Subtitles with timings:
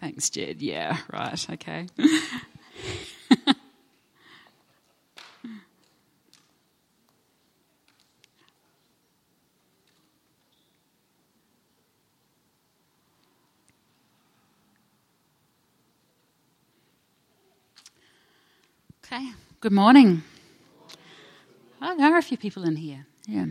[0.00, 0.62] Thanks, Jed.
[0.62, 1.86] Yeah, right, okay.
[19.04, 19.28] okay,
[19.60, 20.22] good morning.
[21.82, 23.06] Oh, there are a few people in here.
[23.26, 23.46] Yeah.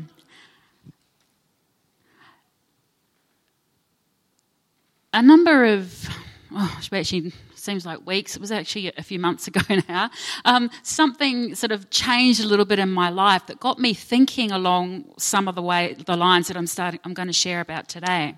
[5.13, 6.07] A number of,
[6.53, 8.35] oh, actually seems like weeks.
[8.35, 10.09] It was actually a few months ago now.
[10.45, 14.51] Um, something sort of changed a little bit in my life that got me thinking
[14.51, 16.99] along some of the way the lines that I'm starting.
[17.03, 18.35] I'm going to share about today.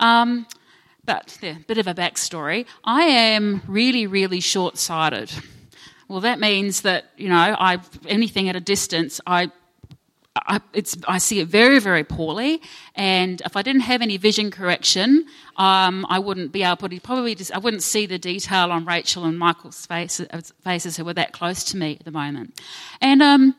[0.00, 0.46] Um,
[1.04, 2.66] but yeah, a bit of a backstory.
[2.84, 5.32] I am really, really short-sighted.
[6.08, 9.50] Well, that means that you know, I anything at a distance, I
[10.46, 10.60] I,
[11.08, 12.60] I, see it very, very poorly.
[12.94, 17.34] And if I didn't have any vision correction, um, I wouldn't be able to probably
[17.34, 21.32] just, I wouldn't see the detail on Rachel and Michael's faces, faces who were that
[21.32, 22.60] close to me at the moment.
[23.00, 23.54] And um,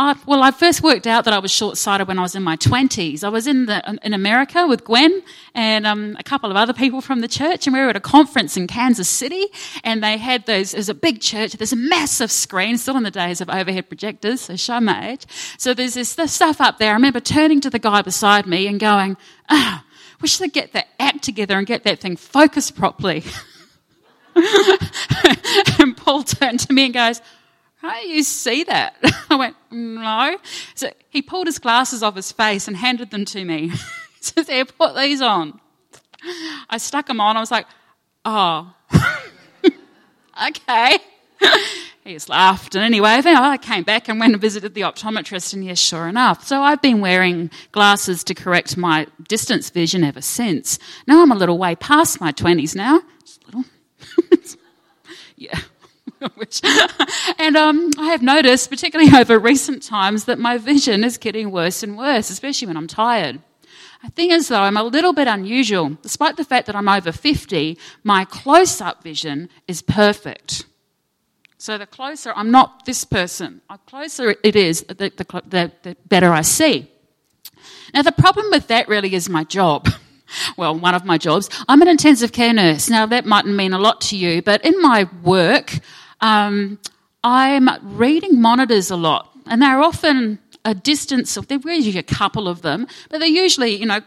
[0.00, 2.56] I, well, I first worked out that I was short-sighted when I was in my
[2.56, 3.22] 20s.
[3.22, 5.22] I was in, the, in America with Gwen
[5.54, 8.00] and um, a couple of other people from the church, and we were at a
[8.00, 9.44] conference in Kansas City,
[9.84, 13.10] and they had those, there's a big church, there's a massive screen, still in the
[13.10, 15.26] days of overhead projectors, so show my age.
[15.58, 16.92] So there's this, this stuff up there.
[16.92, 19.18] I remember turning to the guy beside me and going,
[19.50, 19.82] oh,
[20.22, 23.22] we should get that act together and get that thing focused properly.
[25.78, 27.20] and Paul turned to me and goes,
[27.80, 28.96] how do you see that?
[29.30, 30.36] I went, no.
[30.74, 33.68] So he pulled his glasses off his face and handed them to me.
[33.68, 33.78] he
[34.20, 35.58] says, here, put these on.
[36.68, 37.38] I stuck them on.
[37.38, 37.66] I was like,
[38.26, 38.74] oh,
[40.48, 40.98] okay.
[42.04, 42.74] he just laughed.
[42.74, 46.46] And anyway, I came back and went and visited the optometrist, and yes, sure enough.
[46.46, 50.78] So I've been wearing glasses to correct my distance vision ever since.
[51.06, 53.00] Now I'm a little way past my 20s now.
[53.24, 53.64] Just a little.
[55.36, 55.60] yeah.
[56.34, 56.60] Which,
[57.38, 61.82] and um, I have noticed, particularly over recent times, that my vision is getting worse
[61.82, 63.40] and worse, especially when I'm tired.
[64.04, 65.90] The thing is, though, I'm a little bit unusual.
[66.02, 70.64] Despite the fact that I'm over 50, my close up vision is perfect.
[71.58, 75.96] So the closer I'm not this person, the closer it is, the, the, the, the
[76.08, 76.90] better I see.
[77.92, 79.88] Now, the problem with that really is my job.
[80.56, 81.50] well, one of my jobs.
[81.68, 82.88] I'm an intensive care nurse.
[82.88, 85.80] Now, that mightn't mean a lot to you, but in my work,
[86.20, 86.78] um,
[87.22, 92.48] I'm reading monitors a lot, and they're often a distance of, there's usually a couple
[92.48, 94.00] of them, but they're usually, you know,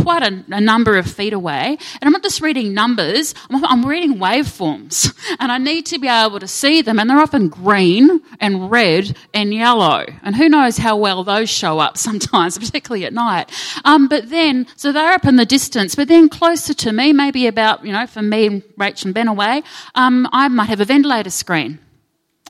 [0.00, 1.78] quite a, a, number of feet away.
[2.00, 5.12] And I'm not just reading numbers, I'm, I'm, reading waveforms.
[5.38, 6.98] And I need to be able to see them.
[6.98, 10.06] And they're often green and red and yellow.
[10.22, 13.50] And who knows how well those show up sometimes, particularly at night.
[13.84, 15.94] Um, but then, so they're up in the distance.
[15.94, 19.28] But then closer to me, maybe about, you know, for me and Rachel and Ben
[19.28, 19.62] away,
[19.94, 21.78] um, I might have a ventilator screen.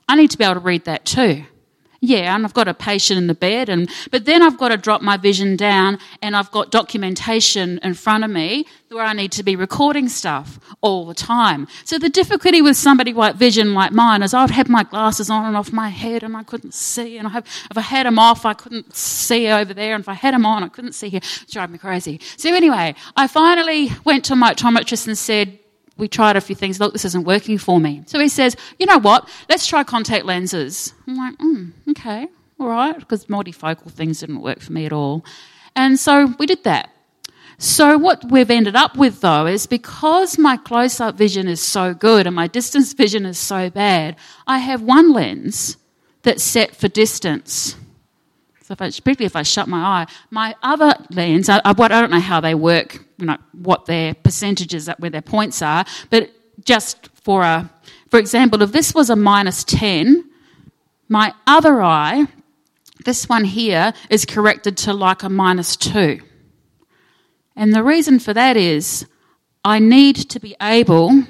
[0.09, 1.45] I need to be able to read that too.
[2.07, 4.77] Yeah, and I've got a patient in the bed, and but then I've got to
[4.77, 9.33] drop my vision down, and I've got documentation in front of me where I need
[9.33, 11.67] to be recording stuff all the time.
[11.85, 15.47] So the difficulty with somebody with vision like mine is I'd have my glasses on
[15.47, 18.21] and off my head, and I couldn't see, and I have, if I had them
[18.21, 21.09] off, I couldn't see over there, and if I had them on, I couldn't see
[21.09, 21.21] here.
[21.43, 22.21] It drive me crazy.
[22.37, 25.59] So anyway, I finally went to my optometrist and said,
[25.97, 26.79] we tried a few things.
[26.79, 28.03] Look, this isn't working for me.
[28.07, 29.29] So he says, you know what?
[29.49, 30.93] Let's try contact lenses.
[31.07, 32.29] I'm like, mm, okay,
[32.61, 35.25] all right, because multifocal things didn't work for me at all.
[35.75, 36.91] And so we did that.
[37.59, 42.27] So what we've ended up with though is because my close-up vision is so good
[42.27, 45.79] and my distance vision is so bad, I have one lens
[46.23, 47.77] that's set for distance.
[48.67, 51.89] So if I, particularly if I shut my eye, my other lens, I, I, I
[51.89, 56.33] don't know how they work, you know, what their percentages, where their points are, but
[56.65, 57.71] just for a,
[58.11, 60.29] for example, if this was a minus 10,
[61.09, 62.27] my other eye,
[63.05, 66.19] this one here, is corrected to like a minus 2.
[67.55, 69.07] And the reason for that is
[69.65, 71.23] I need to be able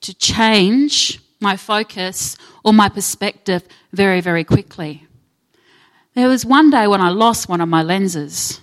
[0.00, 5.06] to change my focus or my perspective very, very quickly.
[6.14, 8.60] There was one day when I lost one of my lenses.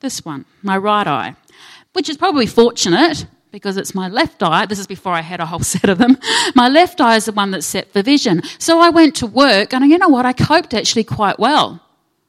[0.00, 1.36] This one, my right eye,
[1.92, 4.66] which is probably fortunate because it's my left eye.
[4.66, 6.18] This is before I had a whole set of them.
[6.54, 8.42] My left eye is the one that's set for vision.
[8.58, 10.26] So I went to work and you know what?
[10.26, 11.80] I coped actually quite well.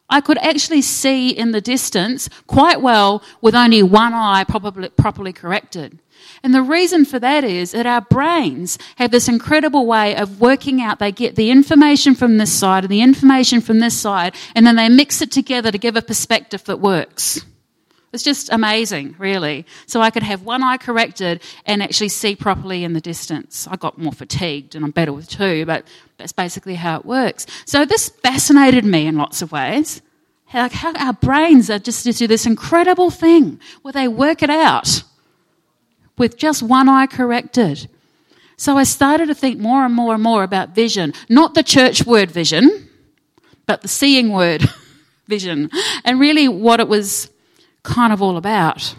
[0.09, 5.33] I could actually see in the distance quite well with only one eye probably, properly
[5.33, 5.97] corrected.
[6.45, 10.80] And the reason for that is that our brains have this incredible way of working
[10.80, 11.00] out.
[11.00, 14.75] They get the information from this side and the information from this side, and then
[14.75, 17.44] they mix it together to give a perspective that works.
[18.13, 19.65] It's just amazing, really.
[19.88, 23.68] So I could have one eye corrected and actually see properly in the distance.
[23.68, 25.88] I got more fatigued and I'm better with two, but
[26.18, 27.47] that's basically how it works.
[27.65, 30.00] So this fascinated me in lots of ways.
[30.45, 34.51] How, how our brains are just to do this incredible thing where they work it
[34.51, 35.01] out
[36.18, 37.90] with just one eye corrected.
[38.58, 42.06] So I started to think more and more and more about vision, not the church
[42.06, 42.90] word vision,
[43.66, 44.64] but the seeing word
[45.28, 45.70] vision,
[46.04, 47.30] and really what it was
[47.84, 48.96] kind of all about.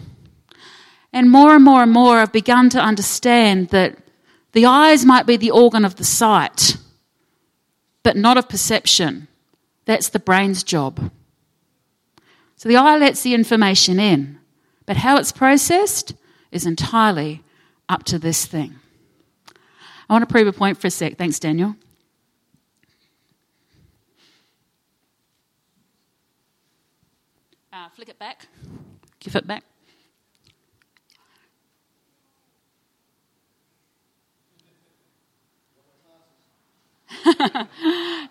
[1.11, 3.97] And more and more and more, I've begun to understand that
[4.51, 6.77] the eyes might be the organ of the sight,
[8.03, 9.27] but not of perception.
[9.85, 11.11] That's the brain's job.
[12.57, 14.39] So the eye lets the information in,
[14.85, 16.13] but how it's processed
[16.57, 17.43] is entirely
[17.87, 18.75] up to this thing.
[20.09, 21.15] I want to prove a point for a sec.
[21.17, 21.75] Thanks, Daniel.
[27.71, 28.47] Uh, flick it back.
[29.19, 29.63] Give it back.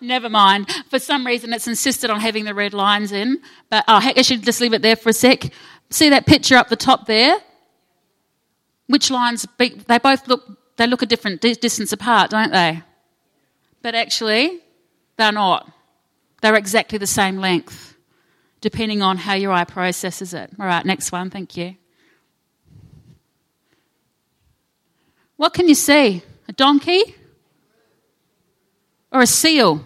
[0.00, 0.69] Never mind.
[0.88, 3.40] For some reason, it's insisted on having the red lines in.
[3.70, 5.52] But oh, heck, I should just leave it there for a sec.
[5.90, 7.38] See that picture up the top there?
[8.87, 9.47] Which lines?
[9.59, 12.83] They both look they look a different distance apart, don't they?
[13.83, 14.61] But actually,
[15.17, 15.71] they're not.
[16.43, 17.97] They're exactly the same length,
[18.61, 20.50] depending on how your eye processes it.
[20.61, 21.77] All right, next one, thank you.
[25.37, 26.23] What can you see?
[26.49, 27.15] A donkey?
[29.11, 29.85] Or a seal?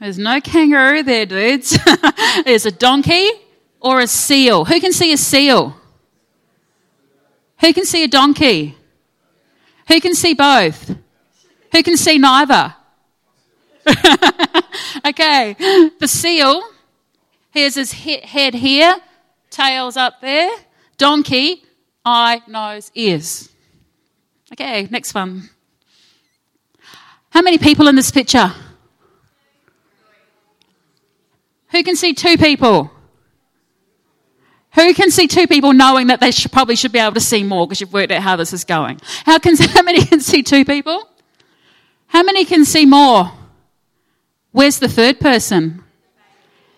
[0.00, 1.78] There's no kangaroo there, dudes.
[2.44, 3.30] There's a donkey
[3.80, 4.66] or a seal.
[4.66, 5.80] Who can see a seal?
[7.60, 8.76] Who can see a donkey?
[9.88, 10.94] Who can see both?
[11.72, 12.74] Who can see neither?
[15.06, 15.54] okay,
[16.00, 16.62] the seal,
[17.50, 18.96] here's his head here,
[19.50, 20.50] tails up there,
[20.98, 21.62] donkey,
[22.04, 23.48] eye, nose, ears.
[24.52, 25.50] Okay, next one.
[27.30, 28.52] How many people in this picture?
[31.68, 32.90] Who can see two people?
[34.76, 37.42] Who can see two people knowing that they should, probably should be able to see
[37.42, 39.00] more because you've worked out how this is going?
[39.24, 41.08] How, can, how many can see two people?
[42.08, 43.32] How many can see more?
[44.52, 45.82] Where's the third person?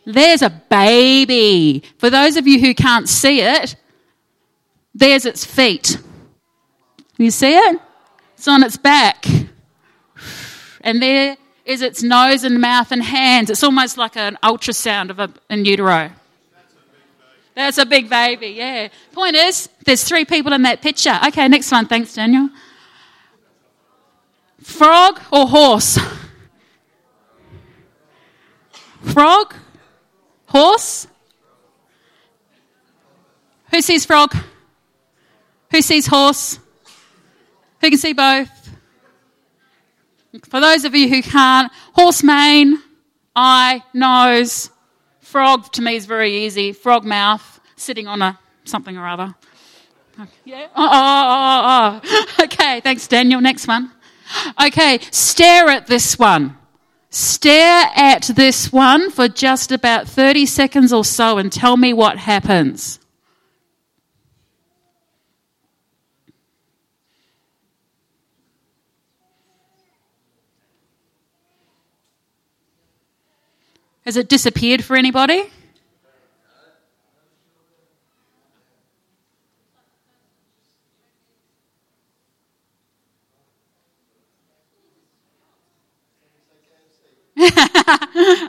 [0.05, 1.83] There's a baby.
[1.99, 3.77] For those of you who can't see it,
[4.95, 5.99] there's its feet.
[7.19, 7.81] You see it?
[8.35, 9.27] It's on its back.
[10.83, 13.51] And there is its nose and mouth and hands.
[13.51, 16.13] It's almost like an ultrasound of a in utero.
[17.59, 18.87] That's a big baby, yeah.
[19.11, 21.19] Point is, there's three people in that picture.
[21.27, 21.87] Okay, next one.
[21.87, 22.51] Thanks, Daniel.
[24.63, 25.99] Frog or horse?
[29.03, 29.57] Frog?
[30.47, 31.09] Horse?
[33.73, 34.37] Who sees frog?
[35.73, 36.61] Who sees horse?
[37.81, 38.71] Who can see both?
[40.49, 42.79] For those of you who can't, horse mane,
[43.35, 44.71] eye, nose,
[45.29, 46.73] Frog to me is very easy.
[46.73, 49.35] Frog mouth, sitting on a something or other.
[50.47, 50.69] Yeah.
[50.75, 52.01] Oh, oh, oh, oh.
[52.03, 52.45] oh, oh.
[52.45, 53.43] Okay, thanks, Daniel.
[53.43, 53.93] Next one.
[54.65, 56.57] Okay, stare at this one.
[57.11, 62.17] Stare at this one for just about 30 seconds or so and tell me what
[62.17, 62.98] happens.
[74.09, 75.43] Has it disappeared for anybody?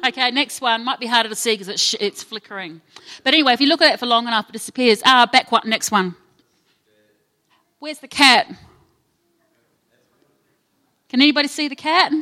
[0.07, 2.79] okay, next one might be harder to see because it's, sh- it's flickering.
[3.25, 5.01] But anyway, if you look at it for long enough, it disappears.
[5.05, 6.15] Ah, back one, next one.
[7.79, 8.47] Where's the cat?
[11.09, 12.13] Can anybody see the cat?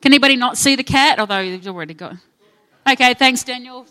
[0.00, 1.18] Can anybody not see the cat?
[1.18, 2.16] Although you've already got.
[2.90, 3.86] Okay, thanks, Daniel.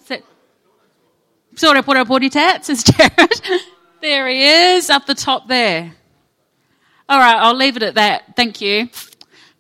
[1.56, 3.42] Sort of put up body tats, says Jared.
[4.02, 4.44] there he
[4.76, 5.94] is, up the top there.
[7.08, 8.36] All right, I'll leave it at that.
[8.36, 8.90] Thank you.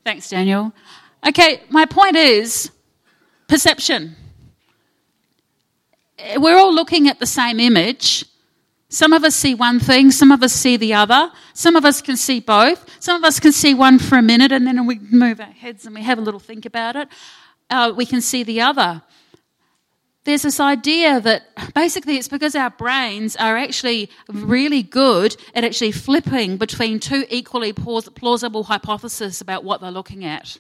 [0.03, 0.71] Thanks, Daniel.
[1.27, 2.71] Okay, my point is
[3.47, 4.15] perception.
[6.37, 8.25] We're all looking at the same image,
[8.89, 12.01] some of us see one thing, some of us see the other, some of us
[12.01, 14.97] can see both, some of us can see one for a minute and then we
[15.11, 17.07] move our heads and we have a little think about it.
[17.69, 19.03] Uh, we can see the other.
[20.23, 21.43] There's this idea that
[21.75, 27.73] basically it's because our brains are actually really good at actually flipping between two equally
[27.73, 30.57] plausible hypotheses about what they're looking at.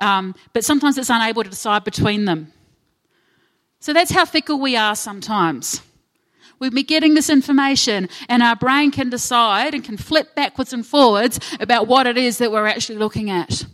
[0.00, 2.50] um, but sometimes it's unable to decide between them.
[3.78, 5.82] So that's how fickle we are sometimes.
[6.58, 10.86] We'll be getting this information, and our brain can decide and can flip backwards and
[10.86, 13.66] forwards about what it is that we're actually looking at.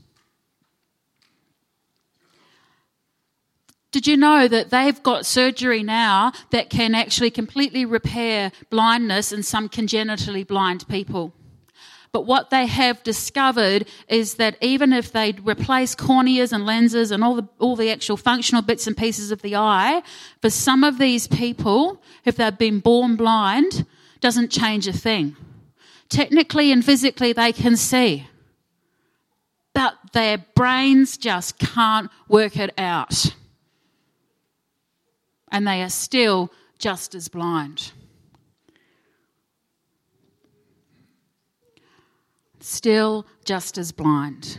[3.92, 9.42] Did you know that they've got surgery now that can actually completely repair blindness in
[9.42, 11.32] some congenitally blind people?
[12.12, 17.22] But what they have discovered is that even if they replace corneas and lenses and
[17.22, 20.02] all the, all the actual functional bits and pieces of the eye,
[20.42, 23.86] for some of these people, if they've been born blind,
[24.20, 25.36] doesn't change a thing.
[26.08, 28.26] Technically and physically, they can see.
[29.72, 33.34] But their brains just can't work it out.
[35.52, 37.92] And they are still just as blind.
[42.60, 44.58] Still just as blind.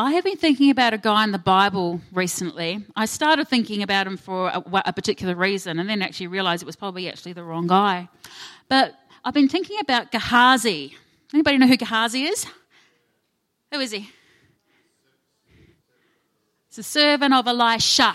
[0.00, 2.84] I have been thinking about a guy in the Bible recently.
[2.94, 6.66] I started thinking about him for a, a, particular reason and then actually realized it
[6.66, 8.08] was probably actually the wrong guy.
[8.68, 8.94] But
[9.24, 10.94] I've been thinking about Gehazi.
[11.34, 12.46] Anybody know who Gehazi is?
[13.72, 14.08] Who is he?
[16.68, 18.14] It's a servant of Elisha.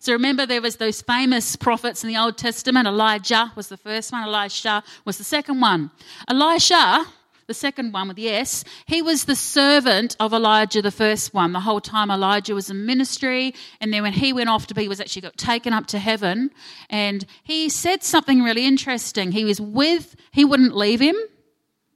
[0.00, 2.86] So remember, there was those famous prophets in the Old Testament.
[2.86, 4.22] Elijah was the first one.
[4.22, 5.90] Elisha was the second one.
[6.28, 7.04] Elisha,
[7.48, 11.52] the second one with the S, he was the servant of Elijah, the first one.
[11.52, 14.82] The whole time Elijah was in ministry, and then when he went off to be,
[14.82, 16.50] he was actually got taken up to heaven.
[16.90, 19.32] And he said something really interesting.
[19.32, 21.16] He was with, he wouldn't leave him.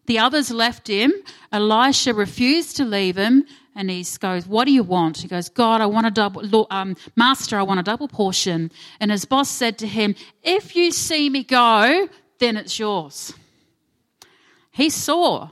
[0.06, 1.12] The others left him.
[1.52, 3.44] Elisha refused to leave him,
[3.74, 5.18] and he goes, What do you want?
[5.18, 8.70] He goes, God, I want a double, um, Master, I want a double portion.
[9.00, 13.34] And his boss said to him, If you see me go, then it's yours.
[14.70, 15.50] He saw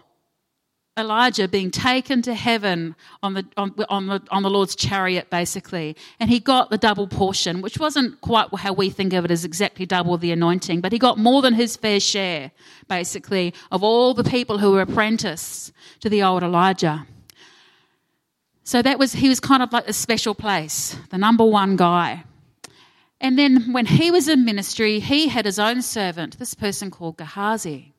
[0.99, 5.97] Elijah being taken to heaven on the, on, on, the, on the Lord's chariot, basically.
[6.19, 9.45] And he got the double portion, which wasn't quite how we think of it as
[9.45, 12.51] exactly double the anointing, but he got more than his fair share,
[12.89, 17.07] basically, of all the people who were apprentices to the old Elijah.
[18.65, 22.25] So that was, he was kind of like a special place, the number one guy.
[23.21, 27.19] And then when he was in ministry, he had his own servant, this person called
[27.19, 27.95] Gehazi.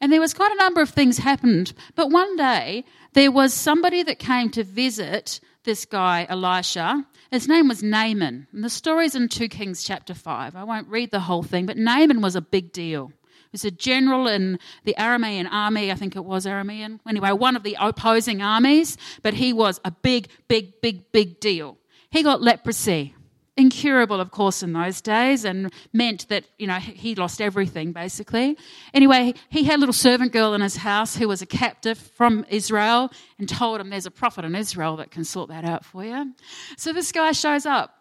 [0.00, 1.72] And there was quite a number of things happened.
[1.94, 2.84] But one day,
[3.14, 7.06] there was somebody that came to visit this guy, Elisha.
[7.30, 8.46] His name was Naaman.
[8.52, 10.54] And the story's in 2 Kings chapter 5.
[10.54, 13.10] I won't read the whole thing, but Naaman was a big deal
[13.56, 17.00] was a general in the Aramean army, I think it was Aramean.
[17.08, 21.78] Anyway, one of the opposing armies, but he was a big, big, big, big deal.
[22.10, 23.14] He got leprosy.
[23.56, 28.58] Incurable, of course, in those days, and meant that, you know, he lost everything, basically.
[28.92, 32.44] Anyway, he had a little servant girl in his house who was a captive from
[32.50, 36.04] Israel and told him there's a prophet in Israel that can sort that out for
[36.04, 36.34] you.
[36.76, 37.94] So this guy shows up,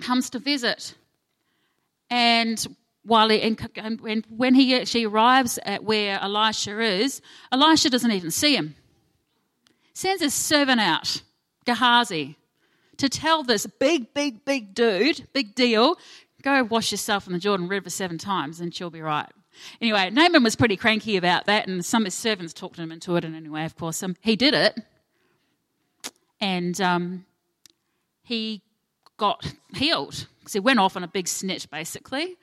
[0.00, 0.94] comes to visit,
[2.10, 2.66] and
[3.06, 3.40] while he,
[3.76, 7.22] and when he actually arrives at where Elisha is,
[7.52, 8.74] Elisha doesn't even see him.
[9.94, 11.22] Sends his servant out,
[11.64, 12.36] Gehazi,
[12.96, 15.96] to tell this big, big, big dude, big deal,
[16.42, 19.30] go wash yourself in the Jordan River seven times and she'll be right.
[19.80, 23.16] Anyway, Naaman was pretty cranky about that, and some of his servants talked him into
[23.16, 23.24] it.
[23.24, 24.78] And anyway, of course, um, he did it,
[26.42, 27.24] and um,
[28.22, 28.60] he
[29.16, 32.36] got healed because he went off on a big snitch, basically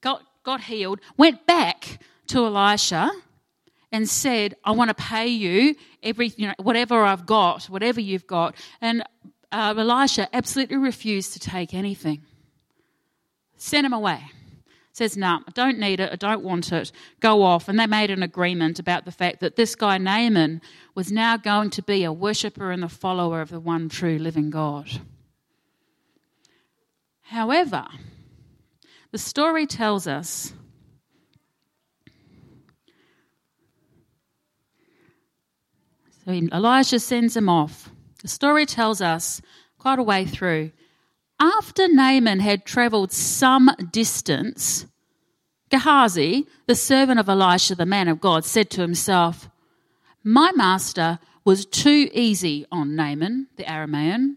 [0.00, 3.10] got, got healed, went back to Elisha
[3.92, 8.26] and said, I want to pay you every, you know, whatever I've got, whatever you've
[8.26, 8.54] got.
[8.80, 9.02] And
[9.52, 12.22] uh, Elisha absolutely refused to take anything.
[13.56, 14.22] Sent him away.
[14.92, 16.90] Says, no, nah, I don't need it, I don't want it,
[17.20, 17.68] go off.
[17.68, 20.60] And they made an agreement about the fact that this guy, Naaman,
[20.94, 24.50] was now going to be a worshipper and a follower of the one true living
[24.50, 24.88] God.
[27.22, 27.86] However,
[29.12, 30.52] the story tells us
[36.24, 37.90] so Elijah sends him off.
[38.22, 39.40] The story tells us
[39.78, 40.72] quite a way through.
[41.40, 44.86] After Naaman had travelled some distance,
[45.70, 49.48] Gehazi, the servant of Elisha, the man of God, said to himself,
[50.22, 54.36] My master was too easy on Naaman, the Aramean,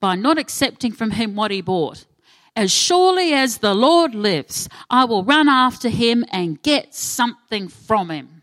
[0.00, 2.06] by not accepting from him what he bought.
[2.58, 8.10] As surely as the Lord lives, I will run after him and get something from
[8.10, 8.42] him.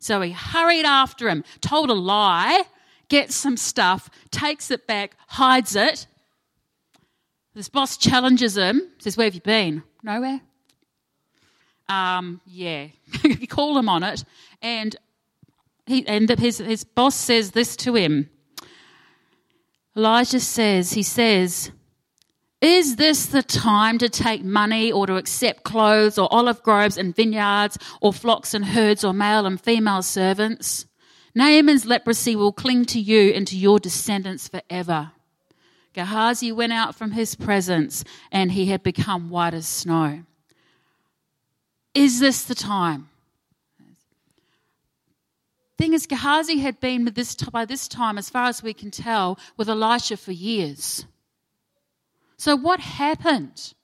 [0.00, 2.64] So he hurried after him, told a lie,
[3.08, 6.08] gets some stuff, takes it back, hides it.
[7.54, 9.84] This boss challenges him, says, Where have you been?
[10.02, 10.40] Nowhere.
[11.88, 12.88] Um, yeah.
[13.22, 14.24] he called him on it.
[14.60, 14.96] And
[15.86, 18.28] he, and his, his boss says this to him.
[19.96, 21.70] Elijah says, he says,
[22.60, 27.14] is this the time to take money or to accept clothes or olive groves and
[27.14, 30.86] vineyards or flocks and herds or male and female servants?
[31.34, 35.12] Naaman's leprosy will cling to you and to your descendants forever.
[35.92, 40.22] Gehazi went out from his presence and he had become white as snow.
[41.94, 43.08] Is this the time?
[45.78, 49.38] Thing is, Gehazi had been this, by this time, as far as we can tell,
[49.58, 51.04] with Elisha for years.
[52.38, 53.74] So, what happened?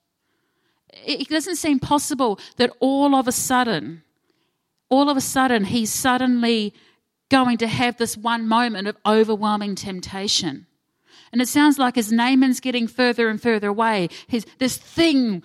[0.93, 4.03] It doesn't seem possible that all of a sudden,
[4.91, 6.75] all of a sudden, he's suddenly
[7.31, 10.67] going to have this one moment of overwhelming temptation.
[11.33, 15.43] And it sounds like as Naaman's getting further and further away, his, this thing,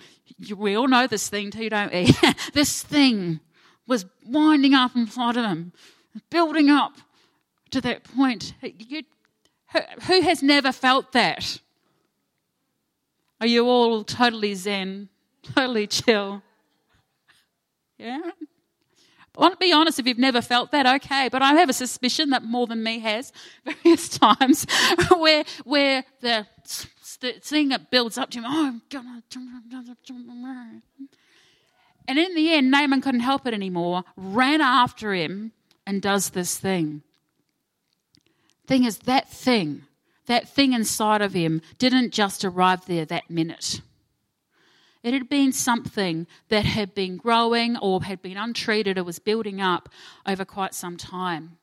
[0.54, 2.14] we all know this thing too, don't we?
[2.52, 3.40] this thing
[3.86, 5.72] was winding up in front of him,
[6.28, 6.92] building up
[7.70, 8.52] to that point.
[8.62, 9.04] You,
[10.06, 11.58] who has never felt that?
[13.40, 15.08] Are you all totally zen,
[15.42, 16.42] totally chill?
[17.98, 18.30] Yeah?
[19.36, 21.28] I want to be honest, if you've never felt that, okay.
[21.30, 23.32] But I have a suspicion that more than me has
[23.64, 24.66] various times
[25.16, 26.46] where where the,
[27.20, 29.22] the thing that builds up to him, oh, I'm gonna.
[32.08, 35.52] And in the end, Naaman couldn't help it anymore, ran after him,
[35.86, 37.02] and does this thing.
[38.66, 39.84] Thing is, that thing
[40.28, 43.80] that thing inside of him didn't just arrive there that minute.
[45.02, 49.60] It had been something that had been growing or had been untreated or was building
[49.60, 49.88] up
[50.26, 51.58] over quite some time.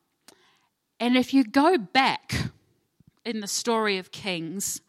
[0.98, 2.34] And if you go back
[3.24, 4.80] in the story of Kings,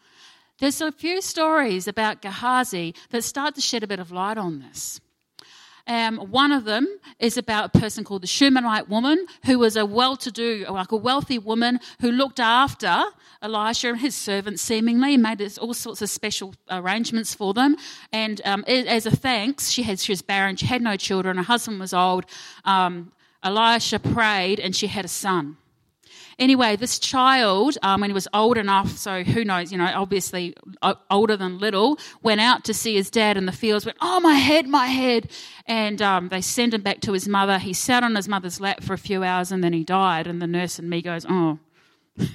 [0.59, 4.59] there's a few stories about Gehazi that start to shed a bit of light on
[4.59, 5.01] this.
[5.87, 6.87] Um, one of them
[7.19, 11.39] is about a person called the Shunammite woman, who was a well-to-do, like a wealthy
[11.39, 13.03] woman who looked after
[13.41, 14.61] Elisha and his servants.
[14.61, 17.77] Seemingly made all sorts of special arrangements for them,
[18.11, 21.43] and um, as a thanks, she had she was barren, she had no children, her
[21.43, 22.25] husband was old.
[22.65, 23.11] Um,
[23.43, 25.57] Elisha prayed, and she had a son.
[26.39, 30.55] Anyway, this child, um, when he was old enough, so who knows, you know, obviously
[31.09, 34.35] older than little, went out to see his dad in the fields, went, Oh, my
[34.35, 35.31] head, my head.
[35.65, 37.57] And um, they sent him back to his mother.
[37.57, 40.27] He sat on his mother's lap for a few hours and then he died.
[40.27, 41.57] And the nurse and me goes, Oh,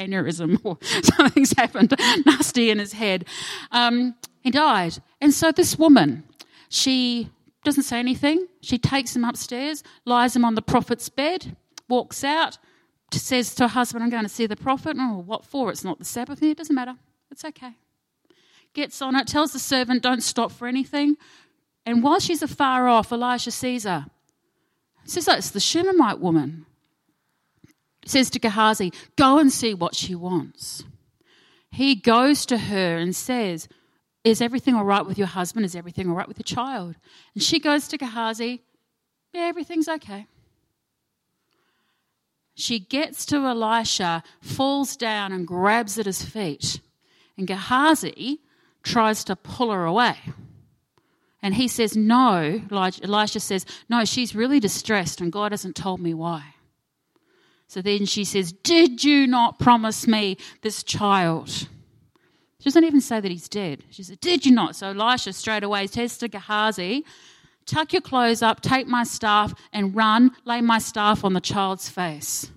[0.00, 1.94] aneurysm or something's happened
[2.26, 3.24] nasty in his head.
[3.70, 4.98] Um, he died.
[5.20, 6.24] And so this woman,
[6.68, 7.30] she
[7.62, 8.48] doesn't say anything.
[8.62, 11.56] She takes him upstairs, lies him on the prophet's bed,
[11.88, 12.58] walks out
[13.20, 14.96] says to her husband, I'm going to see the prophet.
[14.98, 15.70] Oh, what for?
[15.70, 16.42] It's not the Sabbath.
[16.42, 16.96] It doesn't matter.
[17.30, 17.72] It's okay.
[18.72, 21.16] Gets on it, tells the servant, don't stop for anything.
[21.86, 24.06] And while she's afar off, Elisha sees her.
[25.04, 26.66] Says, it's the Shunammite woman.
[28.06, 30.84] Says to Gehazi, go and see what she wants.
[31.70, 33.68] He goes to her and says,
[34.22, 35.64] Is everything all right with your husband?
[35.64, 36.94] Is everything all right with the child?
[37.34, 38.62] And she goes to Gehazi,
[39.32, 40.26] Yeah, everything's okay.
[42.54, 46.80] She gets to Elisha, falls down, and grabs at his feet.
[47.36, 48.40] And Gehazi
[48.82, 50.16] tries to pull her away.
[51.42, 52.62] And he says, No.
[52.70, 56.54] Elisha says, No, she's really distressed, and God hasn't told me why.
[57.66, 61.48] So then she says, Did you not promise me this child?
[61.50, 63.82] She doesn't even say that he's dead.
[63.90, 64.76] She said, Did you not?
[64.76, 67.04] So Elisha straight away says to Gehazi,
[67.66, 71.88] Tuck your clothes up, take my staff, and run, lay my staff on the child's
[71.88, 72.50] face.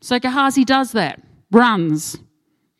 [0.00, 2.18] So Gehazi does that, runs.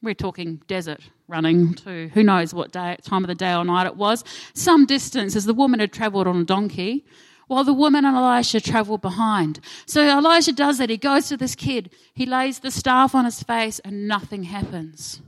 [0.02, 3.86] We're talking desert running to who knows what day, time of the day or night
[3.86, 4.22] it was.
[4.54, 7.04] Some distance as the woman had travelled on a donkey,
[7.48, 9.60] while the woman and Elisha travelled behind.
[9.86, 10.90] So Elisha does that.
[10.90, 15.22] He goes to this kid, he lays the staff on his face, and nothing happens.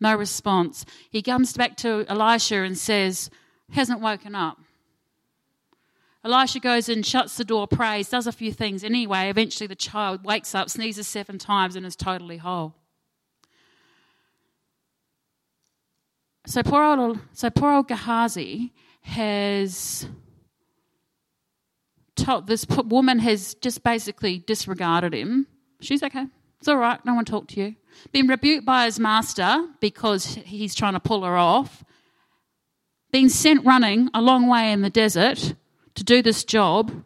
[0.00, 0.86] No response.
[1.10, 3.28] He comes back to Elisha and says,
[3.72, 4.58] Hasn't woken up.
[6.22, 8.84] Elisha goes in, shuts the door, prays, does a few things.
[8.84, 12.74] Anyway, eventually the child wakes up, sneezes seven times, and is totally whole.
[16.46, 20.06] So poor old, so poor old Gehazi has
[22.16, 25.46] told this woman has just basically disregarded him.
[25.80, 26.26] She's okay.
[26.58, 27.02] It's all right.
[27.06, 27.76] No one talked to you.
[28.12, 31.82] Been rebuked by his master because he's trying to pull her off.
[33.10, 35.54] Been sent running a long way in the desert
[36.00, 37.04] to do this job.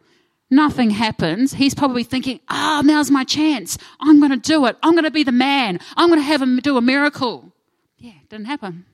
[0.49, 1.53] Nothing happens.
[1.53, 3.77] He's probably thinking, ah, oh, now's my chance.
[3.99, 4.77] I'm going to do it.
[4.81, 5.79] I'm going to be the man.
[5.97, 7.51] I'm going to have him do a miracle.
[7.97, 8.85] Yeah, didn't happen.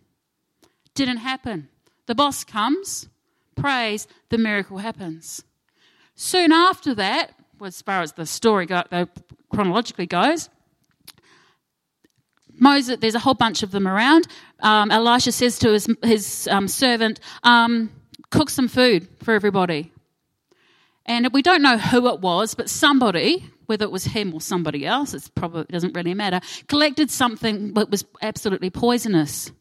[0.96, 1.70] Didn't happen.
[2.08, 3.10] The boss comes,
[3.56, 5.44] prays, the miracle happens.
[6.16, 7.34] Soon after that,
[7.64, 8.84] as far as the story go,
[9.50, 10.50] chronologically goes.
[12.54, 14.28] Moses, there's a whole bunch of them around.
[14.62, 17.92] Um, Elisha says to his, his um, servant, um,
[18.32, 19.92] cook some food for everybody.
[21.06, 24.86] And we don't know who it was, but somebody, whether it was him or somebody
[24.86, 29.52] else, it probably doesn't really matter, collected something that was absolutely poisonous.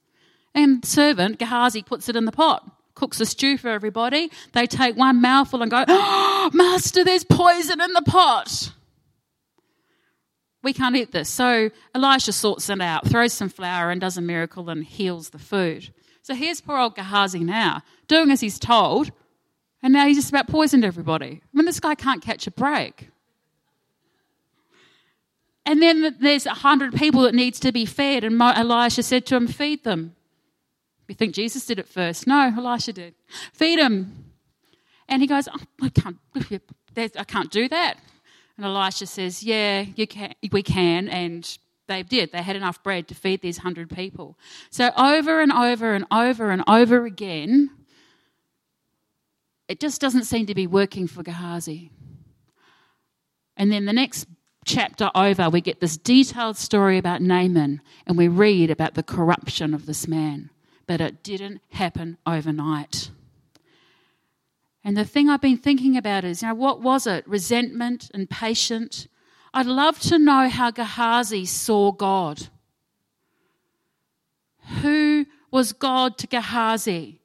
[0.55, 4.31] And servant Gehazi puts it in the pot, cooks a stew for everybody.
[4.53, 8.73] They take one mouthful and go, oh, Master, there's poison in the pot.
[10.63, 11.31] We can't eat this.
[11.31, 15.39] So Elisha sorts it out, throws some flour, and does a miracle and heals the
[15.39, 15.91] food.
[16.31, 19.11] So here's poor old Gehazi now, doing as he's told,
[19.83, 21.41] and now he's just about poisoned everybody.
[21.43, 23.09] I mean, this guy can't catch a break.
[25.67, 29.35] And then there's a hundred people that needs to be fed, and Elisha said to
[29.35, 30.15] him, "Feed them."
[31.09, 32.29] You think Jesus did it first?
[32.29, 33.17] No, Elisha did.
[33.53, 34.27] Feed them.
[35.09, 36.19] And he goes, oh, I can't.
[36.97, 37.99] I can't do that.
[38.57, 41.09] And Elisha says, Yeah, you can, we can.
[41.09, 41.59] And
[41.91, 42.33] they did.
[42.33, 44.39] They had enough bread to feed these hundred people.
[44.71, 47.71] So over and over and over and over again,
[49.69, 51.91] it just doesn't seem to be working for Gehazi.
[53.57, 54.27] And then the next
[54.65, 59.75] chapter over, we get this detailed story about Naaman, and we read about the corruption
[59.75, 60.51] of this man.
[60.87, 63.11] But it didn't happen overnight.
[64.83, 67.29] And the thing I've been thinking about is, you know, what was it?
[67.29, 69.09] Resentment and patience.
[69.53, 72.49] I'd love to know how Gehazi saw God.
[74.83, 77.21] Who was God to Gehazi?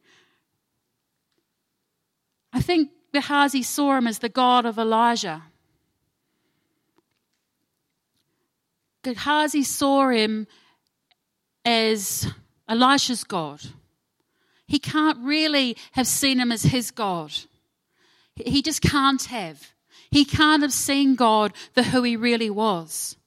[2.51, 5.43] I think Gehazi saw him as the God of Elijah.
[9.03, 10.47] Gehazi saw him
[11.63, 12.27] as
[12.67, 13.61] Elisha's God.
[14.67, 17.31] He can't really have seen him as his God.
[18.35, 19.74] He just can't have.
[20.15, 23.17] He can't have seen God for who he really was.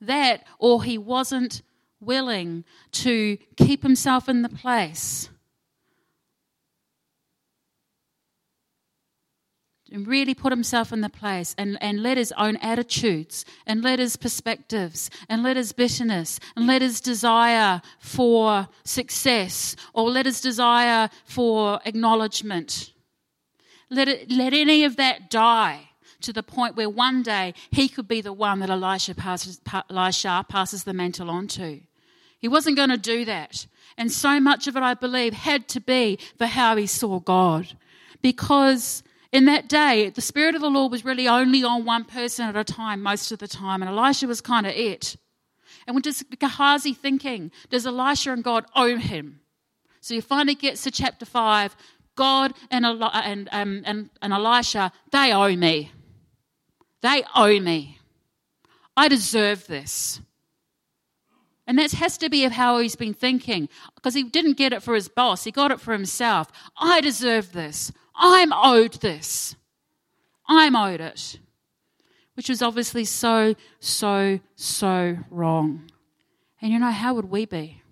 [0.00, 1.62] That, or he wasn't
[2.00, 2.64] willing
[3.04, 5.28] to keep himself in the place
[9.92, 14.00] and really put himself in the place and, and let his own attitudes and let
[14.00, 20.40] his perspectives and let his bitterness and let his desire for success or let his
[20.40, 22.93] desire for acknowledgement.
[23.94, 25.90] Let, it, let any of that die
[26.22, 30.44] to the point where one day he could be the one that Elisha passes, Elisha
[30.48, 31.80] passes the mantle on to.
[32.38, 33.66] He wasn't going to do that.
[33.96, 37.76] And so much of it, I believe, had to be for how he saw God.
[38.22, 39.02] Because
[39.32, 42.56] in that day, the Spirit of the Lord was really only on one person at
[42.56, 45.16] a time most of the time, and Elisha was kind of it.
[45.86, 47.50] And what does Gehazi thinking?
[47.68, 49.40] Does Elisha and God own him?
[50.00, 51.74] So he finally gets to chapter 5.
[52.16, 55.92] God and, and, um, and, and Elisha, they owe me.
[57.02, 57.98] They owe me.
[58.96, 60.20] I deserve this.
[61.66, 64.82] And that has to be of how he's been thinking because he didn't get it
[64.82, 66.48] for his boss, he got it for himself.
[66.76, 67.90] I deserve this.
[68.14, 69.56] I'm owed this.
[70.46, 71.38] I'm owed it.
[72.34, 75.90] Which was obviously so, so, so wrong.
[76.60, 77.82] And you know, how would we be?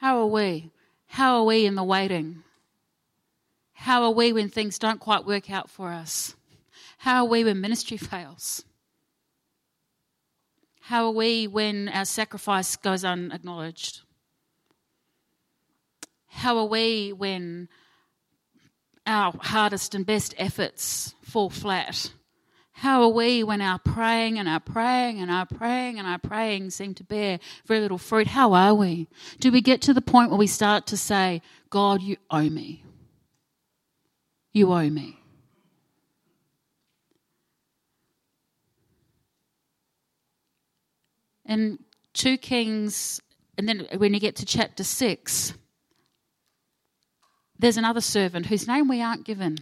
[0.00, 0.70] How are we?
[1.10, 2.44] How are we in the waiting?
[3.72, 6.36] How are we when things don't quite work out for us?
[6.98, 8.64] How are we when ministry fails?
[10.82, 14.02] How are we when our sacrifice goes unacknowledged?
[16.28, 17.68] How are we when
[19.04, 22.12] our hardest and best efforts fall flat?
[22.80, 26.70] How are we when our praying and our praying and our praying and our praying
[26.70, 28.26] seem to bear very little fruit?
[28.26, 29.06] How are we?
[29.38, 32.82] Do we get to the point where we start to say, God, you owe me?
[34.54, 35.18] You owe me.
[41.44, 41.80] In
[42.14, 43.20] 2 Kings,
[43.58, 45.52] and then when you get to chapter 6,
[47.58, 49.58] there's another servant whose name we aren't given.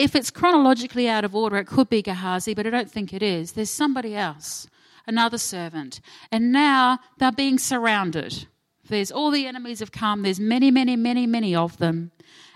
[0.00, 3.22] If it's chronologically out of order, it could be Gehazi, but I don't think it
[3.22, 3.52] is.
[3.52, 4.66] There's somebody else,
[5.06, 6.00] another servant.
[6.32, 8.46] And now they're being surrounded.
[8.88, 10.22] There's all the enemies have come.
[10.22, 12.12] There's many, many, many, many of them.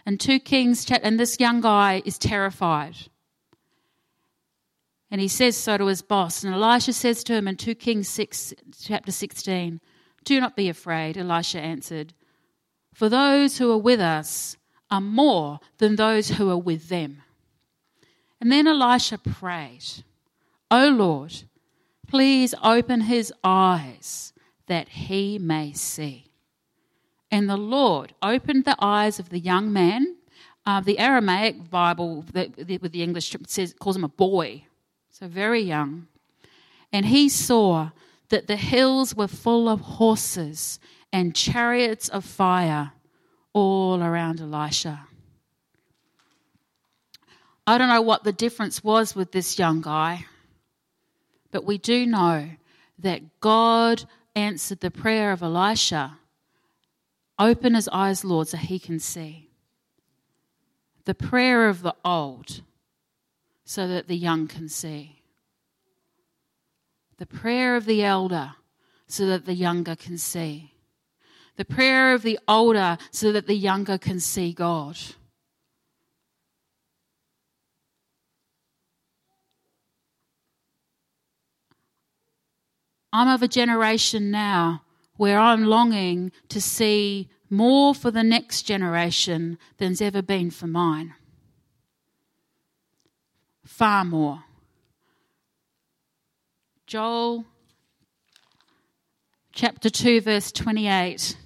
[0.06, 2.96] And two kings, and this young guy is terrified.
[5.10, 6.44] And he says so to his boss.
[6.44, 9.82] And Elisha says to him in 2 Kings 6, chapter 16,
[10.24, 12.14] Do not be afraid, Elisha answered.
[12.94, 14.56] For those who are with us
[14.90, 17.20] are more than those who are with them.
[18.44, 20.04] And then Elisha prayed,
[20.70, 21.44] O Lord,
[22.06, 24.34] please open his eyes
[24.66, 26.26] that he may see.
[27.30, 30.18] And the Lord opened the eyes of the young man,
[30.66, 34.66] Uh, the Aramaic Bible with the English says calls him a boy,
[35.10, 36.06] so very young,
[36.92, 37.90] and he saw
[38.28, 40.78] that the hills were full of horses
[41.12, 42.92] and chariots of fire
[43.52, 45.06] all around Elisha.
[47.66, 50.26] I don't know what the difference was with this young guy,
[51.50, 52.50] but we do know
[52.98, 56.18] that God answered the prayer of Elisha
[57.38, 59.48] Open his eyes, Lord, so he can see.
[61.04, 62.62] The prayer of the old,
[63.64, 65.22] so that the young can see.
[67.18, 68.52] The prayer of the elder,
[69.06, 70.72] so that the younger can see.
[71.56, 74.96] The prayer of the older, so that the younger can see God.
[83.14, 84.82] I'm of a generation now
[85.16, 91.14] where I'm longing to see more for the next generation than's ever been for mine.
[93.64, 94.42] Far more.
[96.88, 97.44] Joel
[99.52, 101.36] chapter 2, verse 28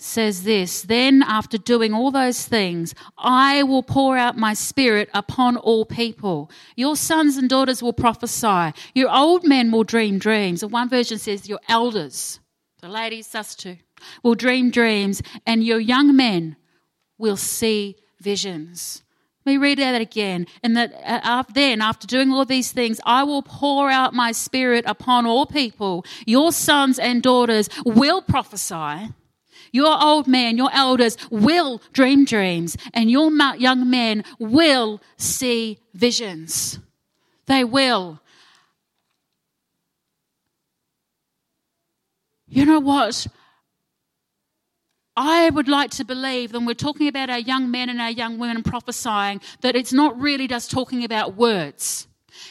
[0.00, 5.56] says this Then, after doing all those things, I will pour out my spirit upon
[5.56, 6.50] all people.
[6.76, 8.72] Your sons and daughters will prophesy.
[8.94, 10.62] Your old men will dream dreams.
[10.62, 12.40] And one version says, Your elders,
[12.80, 13.76] the ladies, us too,
[14.22, 16.56] will dream dreams, and your young men
[17.18, 19.02] will see visions.
[19.46, 20.46] Let me read that again.
[20.62, 24.84] And that uh, then, after doing all these things, I will pour out my spirit
[24.86, 26.04] upon all people.
[26.26, 29.12] Your sons and daughters will prophesy
[29.72, 36.78] your old man, your elders will dream dreams, and your young men will see visions.
[37.46, 38.20] They will.
[42.48, 43.26] You know what?
[45.16, 48.38] I would like to believe, when we're talking about our young men and our young
[48.38, 52.06] women prophesying, that it's not really just talking about words.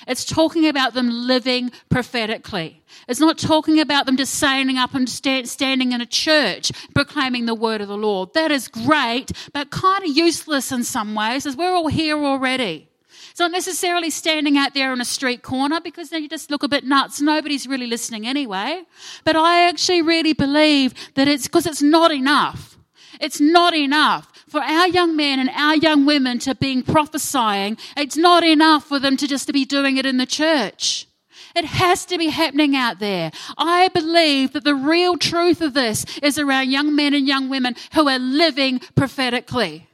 [0.07, 2.83] It's talking about them living prophetically.
[3.07, 7.45] It's not talking about them just standing up and stand, standing in a church proclaiming
[7.45, 8.33] the word of the Lord.
[8.33, 12.89] That is great, but kind of useless in some ways, as we're all here already.
[13.31, 16.63] It's not necessarily standing out there on a street corner because then you just look
[16.63, 17.21] a bit nuts.
[17.21, 18.83] Nobody's really listening anyway.
[19.23, 22.78] But I actually really believe that it's because it's not enough.
[23.19, 27.77] It's not enough for our young men and our young women to be prophesying.
[27.97, 31.08] It's not enough for them to just to be doing it in the church.
[31.55, 33.32] It has to be happening out there.
[33.58, 37.75] I believe that the real truth of this is around young men and young women
[37.93, 39.88] who are living prophetically,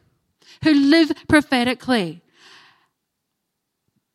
[0.64, 2.22] who live prophetically.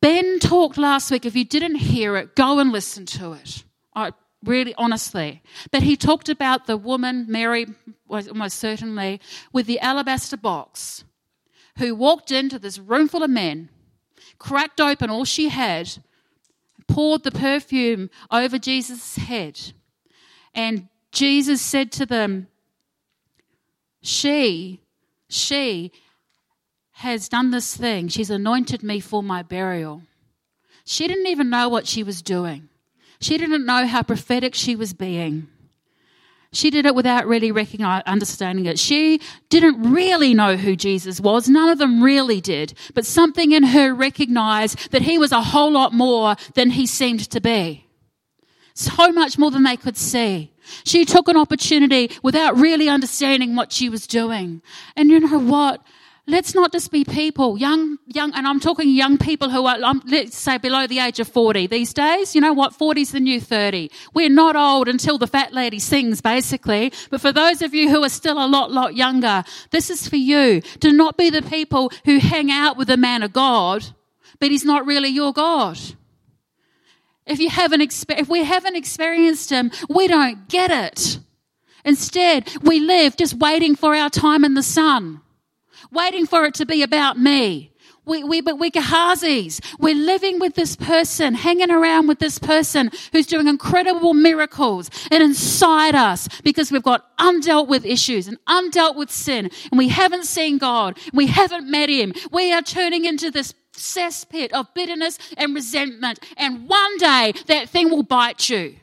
[0.01, 1.25] Ben talked last week.
[1.25, 3.63] If you didn't hear it, go and listen to it.
[3.93, 4.11] I
[4.43, 5.41] really honestly.
[5.71, 7.67] But he talked about the woman, Mary,
[8.07, 9.21] was almost certainly,
[9.53, 11.03] with the alabaster box,
[11.77, 13.69] who walked into this room full of men,
[14.39, 15.97] cracked open all she had,
[16.87, 19.59] poured the perfume over Jesus' head.
[20.53, 22.47] And Jesus said to them,
[24.01, 24.81] She,
[25.29, 25.91] she
[26.93, 28.07] has done this thing.
[28.07, 30.03] She's anointed me for my burial.
[30.83, 32.69] She didn't even know what she was doing.
[33.21, 35.47] She didn't know how prophetic she was being.
[36.53, 38.77] She did it without really recognizing, understanding it.
[38.77, 41.47] She didn't really know who Jesus was.
[41.47, 42.73] None of them really did.
[42.93, 47.29] But something in her recognized that he was a whole lot more than he seemed
[47.29, 47.87] to be.
[48.73, 50.51] So much more than they could see.
[50.83, 54.61] She took an opportunity without really understanding what she was doing.
[54.95, 55.81] And you know what?
[56.27, 60.03] Let's not just be people, young, young, and I'm talking young people who are, um,
[60.05, 62.35] let's say, below the age of 40 these days.
[62.35, 62.77] You know what?
[62.77, 63.89] 40's the new 30.
[64.13, 66.93] We're not old until the fat lady sings, basically.
[67.09, 70.15] But for those of you who are still a lot, lot younger, this is for
[70.15, 70.61] you.
[70.81, 73.83] To not be the people who hang out with the man of God,
[74.39, 75.79] but he's not really your God.
[77.25, 81.17] If you haven't, if we haven't experienced him, we don't get it.
[81.83, 85.21] Instead, we live just waiting for our time in the sun
[85.91, 87.71] waiting for it to be about me.
[88.03, 89.61] We, we, but we're Gehazis.
[89.79, 95.23] We're living with this person, hanging around with this person who's doing incredible miracles and
[95.23, 100.25] inside us because we've got undealt with issues and undealt with sin and we haven't
[100.25, 100.97] seen God.
[101.13, 102.13] We haven't met Him.
[102.31, 106.19] We are turning into this cesspit of bitterness and resentment.
[106.37, 108.77] And one day that thing will bite you.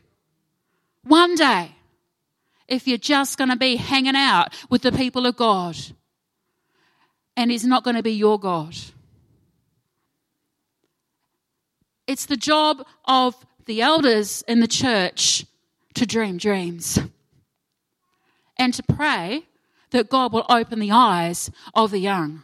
[1.03, 1.73] One day.
[2.69, 5.75] If you're just going to be hanging out with the people of God
[7.39, 8.77] and He's not going to be your God.
[12.09, 15.47] It's the job of the elders in the church
[15.95, 16.99] to dream dreams
[18.59, 19.45] and to pray
[19.91, 22.43] that God will open the eyes of the young.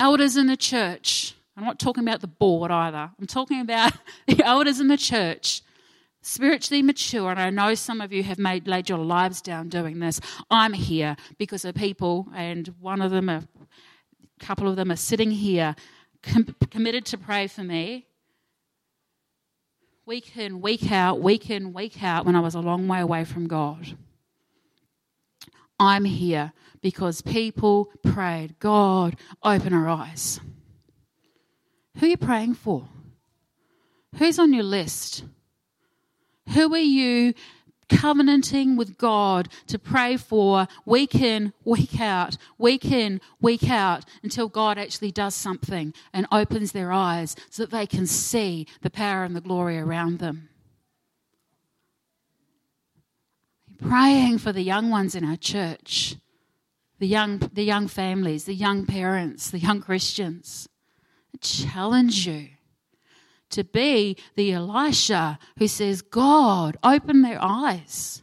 [0.00, 3.10] Elders in the church, I'm not talking about the board either.
[3.20, 3.92] I'm talking about
[4.26, 5.60] the elders in the church,
[6.24, 10.00] spiritually mature, and I know some of you have made laid your lives down doing
[10.00, 10.20] this.
[10.50, 13.46] I'm here because of people, and one of them, a
[14.40, 15.76] couple of them, are sitting here,
[16.22, 18.06] com- committed to pray for me.
[20.06, 23.24] Week in, week out, week in, week out, when I was a long way away
[23.24, 23.96] from God.
[25.78, 30.40] I'm here because people prayed, God, open our eyes.
[31.98, 32.88] Who are you praying for?
[34.16, 35.24] Who's on your list?
[36.50, 37.34] Who are you
[37.88, 44.48] covenanting with God to pray for week in, week out, week in, week out, until
[44.48, 49.24] God actually does something and opens their eyes so that they can see the power
[49.24, 50.48] and the glory around them?
[53.80, 56.16] praying for the young ones in our church,
[56.98, 60.68] the young, the young families, the young parents, the young Christians.
[61.34, 62.48] I challenge you
[63.50, 68.22] to be the Elisha who says, God, open their eyes.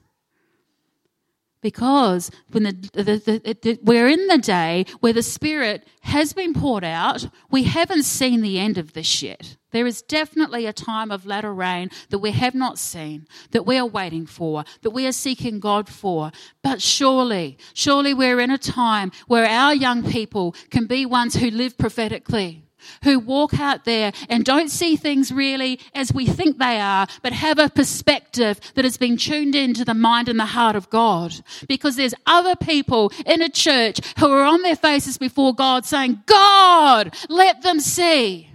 [1.62, 6.84] Because when the, the, the, we're in the day where the Spirit has been poured
[6.84, 9.58] out, we haven't seen the end of this yet.
[9.70, 13.78] There is definitely a time of latter rain that we have not seen, that we
[13.78, 16.32] are waiting for, that we are seeking God for.
[16.64, 21.52] But surely, surely we're in a time where our young people can be ones who
[21.52, 22.66] live prophetically
[23.04, 27.34] who walk out there and don't see things really as we think they are, but
[27.34, 31.34] have a perspective that has been tuned into the mind and the heart of God.
[31.68, 36.22] Because there's other people in a church who are on their faces before God saying,
[36.26, 38.50] God, let them see.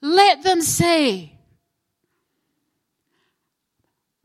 [0.00, 1.38] Let them see.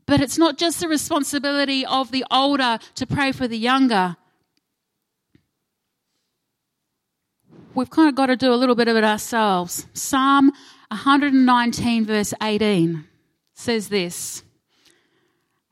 [0.06, 4.16] But it's not just the responsibility of the older to pray for the younger,
[7.74, 9.86] we've kind of got to do a little bit of it ourselves.
[9.94, 10.52] Psalm
[10.88, 13.04] 119, verse 18
[13.54, 14.42] says this.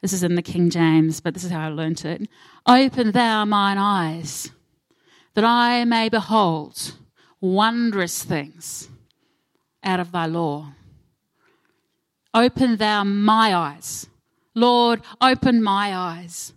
[0.00, 2.28] This is in the King James, but this is how I learnt it.
[2.66, 4.50] Open thou mine eyes,
[5.34, 6.96] that I may behold
[7.40, 8.88] wondrous things
[9.84, 10.72] out of thy law.
[12.34, 14.08] Open thou my eyes.
[14.54, 16.52] Lord, open my eyes.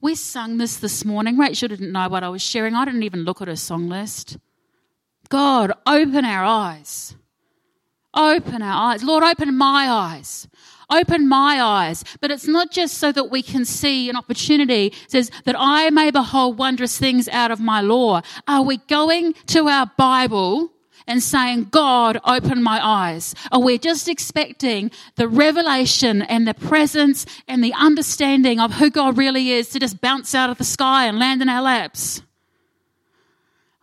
[0.00, 1.38] We sung this this morning.
[1.38, 2.74] Rachel didn't know what I was sharing.
[2.74, 4.36] I didn't even look at her song list.
[5.34, 7.16] God, open our eyes.
[8.14, 9.02] Open our eyes.
[9.02, 10.46] Lord, open my eyes.
[10.88, 12.04] Open my eyes.
[12.20, 14.86] But it's not just so that we can see an opportunity.
[14.86, 18.22] It says that I may behold wondrous things out of my law.
[18.46, 20.70] Are we going to our Bible
[21.08, 23.34] and saying, God, open my eyes?
[23.50, 29.18] Are we just expecting the revelation and the presence and the understanding of who God
[29.18, 32.22] really is to just bounce out of the sky and land in our laps?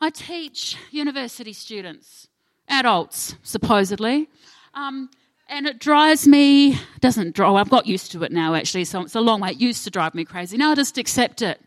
[0.04, 2.28] I teach university students,
[2.68, 4.28] adults, supposedly.
[4.74, 5.12] Um,
[5.48, 9.14] and it drives me, doesn't drive, I've got used to it now actually, so it's
[9.14, 9.52] a long way.
[9.52, 10.58] It used to drive me crazy.
[10.58, 11.62] Now I just accept it.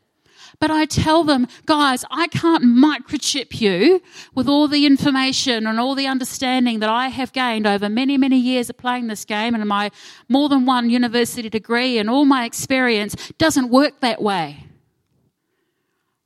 [0.59, 4.03] But I tell them, guys, I can't microchip you
[4.35, 8.38] with all the information and all the understanding that I have gained over many, many
[8.38, 9.92] years of playing this game and my
[10.29, 14.66] more than one university degree and all my experience doesn't work that way.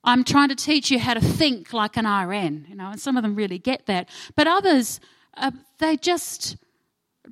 [0.04, 3.16] I'm trying to teach you how to think like an RN, you know, and some
[3.16, 4.08] of them really get that.
[4.36, 5.00] But others,
[5.36, 6.56] uh, they just,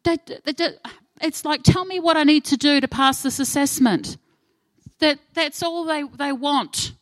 [0.05, 0.71] they, they, they,
[1.21, 4.17] it's like, tell me what I need to do to pass this assessment.
[4.99, 6.93] That, that's all they, they want.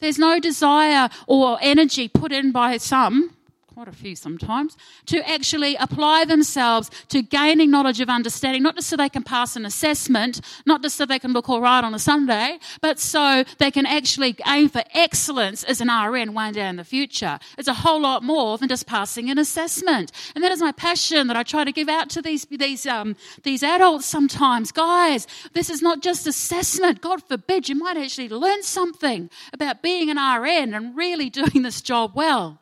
[0.00, 3.36] There's no desire or energy put in by some
[3.78, 8.88] quite a few sometimes, to actually apply themselves to gaining knowledge of understanding, not just
[8.88, 11.94] so they can pass an assessment, not just so they can look all right on
[11.94, 16.66] a Sunday, but so they can actually aim for excellence as an RN one day
[16.66, 17.38] in the future.
[17.56, 20.10] It's a whole lot more than just passing an assessment.
[20.34, 23.14] And that is my passion that I try to give out to these, these, um,
[23.44, 24.72] these adults sometimes.
[24.72, 27.00] Guys, this is not just assessment.
[27.00, 31.80] God forbid you might actually learn something about being an RN and really doing this
[31.80, 32.58] job well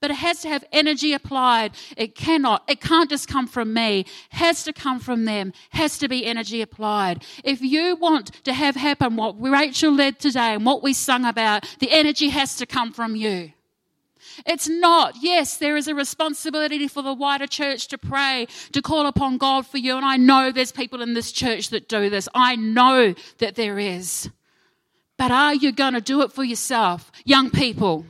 [0.00, 1.72] but it has to have energy applied.
[1.96, 5.98] It cannot, it can't just come from me, it has to come from them, has
[5.98, 7.24] to be energy applied.
[7.44, 11.66] If you want to have happen what Rachel led today and what we sung about,
[11.80, 13.52] the energy has to come from you.
[14.44, 15.14] It's not.
[15.20, 19.66] Yes, there is a responsibility for the wider church to pray, to call upon God
[19.66, 19.96] for you.
[19.96, 22.28] And I know there's people in this church that do this.
[22.34, 24.28] I know that there is.
[25.16, 27.10] But are you going to do it for yourself?
[27.24, 28.04] Young people,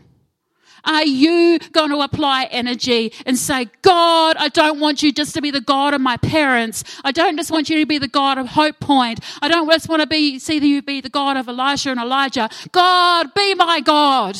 [0.86, 5.42] Are you going to apply energy and say, God, I don't want you just to
[5.42, 6.84] be the God of my parents.
[7.04, 9.20] I don't just want you to be the God of Hope Point.
[9.42, 12.48] I don't just want to be, see you be the God of Elisha and Elijah.
[12.72, 14.38] God, be my God.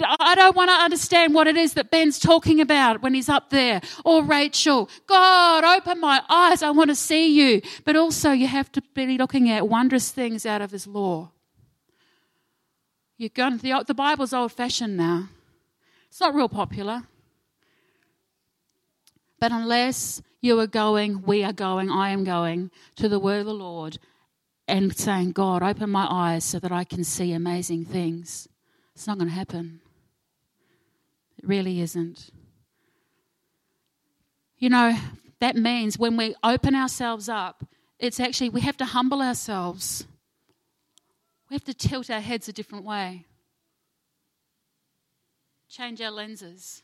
[0.00, 3.50] I don't want to understand what it is that Ben's talking about when he's up
[3.50, 3.80] there.
[4.04, 6.62] Or Rachel, God, open my eyes.
[6.62, 7.62] I want to see you.
[7.84, 11.31] But also, you have to be looking at wondrous things out of his law.
[13.22, 15.28] You're going, the, the Bible's old fashioned now,
[16.08, 17.04] it's not real popular.
[19.38, 23.46] But unless you are going, we are going, I am going to the word of
[23.46, 24.00] the Lord
[24.66, 28.48] and saying, God, open my eyes so that I can see amazing things,
[28.92, 29.80] it's not going to happen.
[31.38, 32.28] It really isn't.
[34.58, 34.98] You know,
[35.38, 37.64] that means when we open ourselves up,
[38.00, 40.08] it's actually, we have to humble ourselves.
[41.52, 43.26] We have to tilt our heads a different way,
[45.68, 46.82] change our lenses.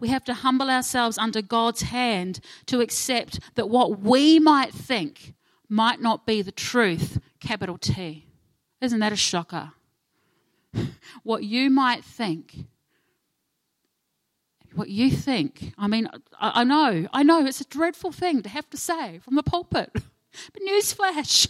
[0.00, 5.34] We have to humble ourselves under God's hand to accept that what we might think
[5.68, 8.26] might not be the truth, capital T.
[8.80, 9.74] Isn't that a shocker?
[11.22, 12.64] what you might think.
[14.74, 15.72] What you think.
[15.78, 16.08] I mean,
[16.40, 19.44] I, I know, I know it's a dreadful thing to have to say from the
[19.44, 19.92] pulpit.
[20.52, 21.48] But newsflash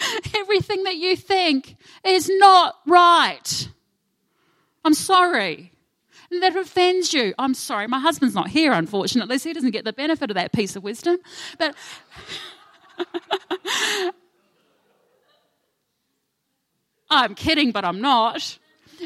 [0.36, 3.68] everything that you think is not right.
[4.84, 5.72] I'm sorry.
[6.30, 7.34] That offends you.
[7.38, 7.86] I'm sorry.
[7.86, 10.82] My husband's not here, unfortunately, so he doesn't get the benefit of that piece of
[10.82, 11.16] wisdom.
[11.58, 11.74] But.
[17.10, 18.58] I'm kidding, but I'm not.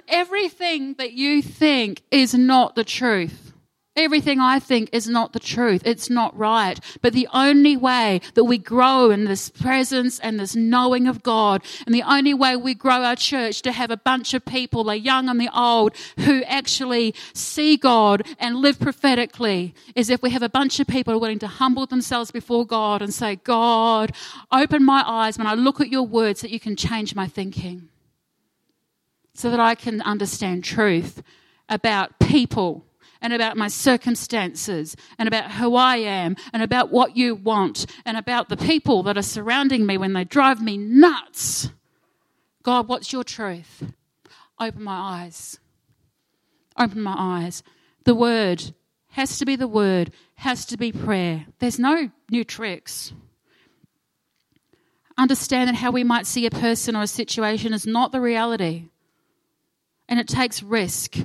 [0.09, 3.52] Everything that you think is not the truth.
[3.95, 5.82] Everything I think is not the truth.
[5.84, 6.80] It's not right.
[7.03, 11.62] But the only way that we grow in this presence and this knowing of God,
[11.84, 14.99] and the only way we grow our church to have a bunch of people, the
[14.99, 20.43] young and the old, who actually see God and live prophetically, is if we have
[20.43, 24.12] a bunch of people willing to humble themselves before God and say, God,
[24.51, 27.90] open my eyes when I look at your words that you can change my thinking
[29.34, 31.22] so that I can understand truth
[31.68, 32.86] about people
[33.23, 38.18] and about my circumstances and about who I am and about what you want and
[38.18, 41.70] about the people that are surrounding me when they drive me nuts.
[42.62, 43.83] God, what's your truth?
[44.61, 45.59] Open my eyes.
[46.79, 47.62] Open my eyes.
[48.05, 48.75] The word
[49.11, 51.47] has to be the word, has to be prayer.
[51.59, 53.12] There's no new tricks.
[55.18, 58.89] Understand that how we might see a person or a situation is not the reality.
[60.09, 61.16] And it takes risk.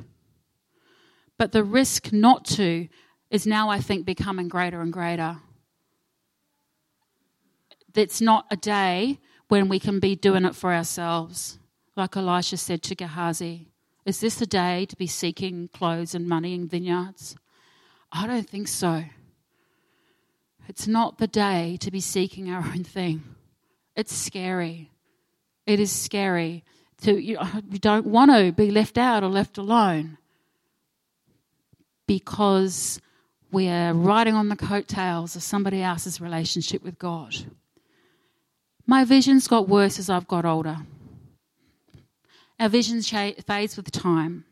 [1.37, 2.87] But the risk not to
[3.29, 5.37] is now, I think, becoming greater and greater.
[7.93, 11.57] It's not a day when we can be doing it for ourselves,
[11.95, 13.69] like Elisha said to Gehazi.
[14.05, 17.35] Is this a day to be seeking clothes and money in vineyards?
[18.11, 19.03] I don't think so.
[20.67, 23.23] It's not the day to be seeking our own thing.
[23.95, 24.91] It's scary.
[25.65, 26.63] It is scary
[27.01, 27.37] to you,
[27.69, 30.17] you don't want to be left out or left alone
[32.07, 32.99] because
[33.51, 37.35] we're riding on the coattails of somebody else's relationship with God.
[38.85, 40.77] My visions got worse as I've got older.
[42.59, 44.45] Our visions fades with time.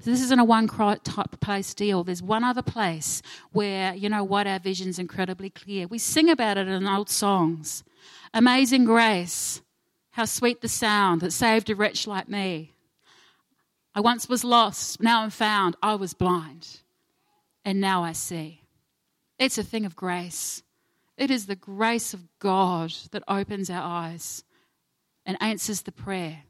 [0.00, 2.04] So this isn't a one type place deal.
[2.04, 3.20] There's one other place
[3.52, 5.86] where, you know what, our vision's incredibly clear.
[5.88, 7.82] We sing about it in old songs.
[8.32, 9.60] Amazing grace,
[10.10, 12.74] how sweet the sound that saved a wretch like me.
[13.98, 15.74] I once was lost, now I'm found.
[15.82, 16.82] I was blind,
[17.64, 18.62] and now I see.
[19.40, 20.62] It's a thing of grace.
[21.16, 24.44] It is the grace of God that opens our eyes
[25.26, 26.44] and answers the prayer.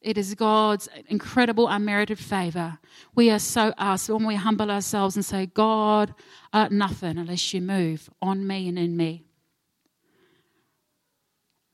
[0.00, 2.78] It is God's incredible unmerited favor.
[3.16, 6.14] We are so asked when we humble ourselves and say, God,
[6.52, 9.25] uh, nothing unless you move on me and in me.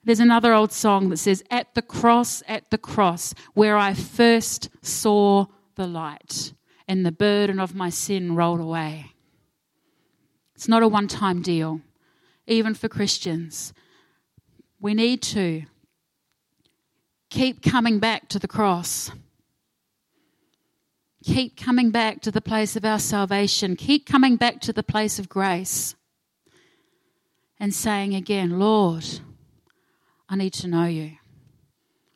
[0.04, 4.68] There's another old song that says, At the cross, at the cross, where I first
[4.82, 5.46] saw
[5.76, 6.52] the light,
[6.88, 9.12] and the burden of my sin rolled away.
[10.54, 11.80] It's not a one time deal,
[12.46, 13.72] even for Christians.
[14.80, 15.62] We need to
[17.30, 19.10] keep coming back to the cross.
[21.24, 23.76] Keep coming back to the place of our salvation.
[23.76, 25.94] Keep coming back to the place of grace.
[27.60, 29.20] And saying again, Lord,
[30.32, 31.18] I need to know you.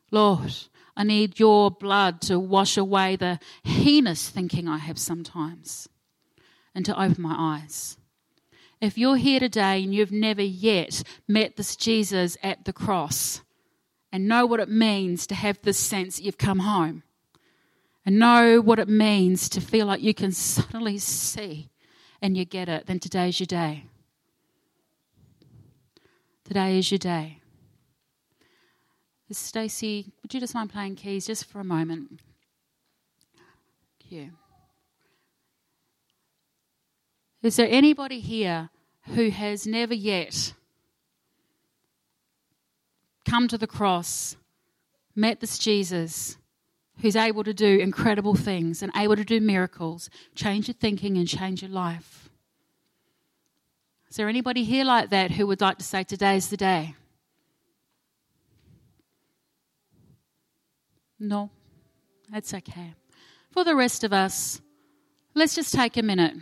[0.09, 0.51] Lord,
[0.95, 5.87] I need your blood to wash away the heinous thinking I have sometimes
[6.73, 7.95] and to open my eyes.
[8.81, 13.41] If you're here today and you've never yet met this Jesus at the cross
[14.11, 17.03] and know what it means to have this sense that you've come home.
[18.03, 21.69] And know what it means to feel like you can suddenly see
[22.19, 23.83] and you get it, then today's your day.
[26.45, 27.41] Today is your day.
[29.29, 32.21] Stacey, would you just mind playing keys just for a moment?
[33.99, 34.31] Thank you.
[37.43, 38.69] Is there anybody here
[39.15, 40.53] who has never yet
[43.25, 44.37] come to the cross,
[45.15, 46.37] met this Jesus
[47.01, 51.27] who's able to do incredible things and able to do miracles, change your thinking and
[51.27, 52.29] change your life?
[54.09, 56.95] Is there anybody here like that who would like to say, Today's the day?
[61.19, 61.49] No,
[62.29, 62.93] that's okay.
[63.51, 64.61] For the rest of us,
[65.33, 66.35] let's just take a minute.